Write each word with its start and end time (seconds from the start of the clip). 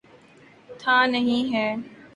تھا، 0.79 1.05
نہیں 1.05 1.53
ہے۔ 1.53 1.67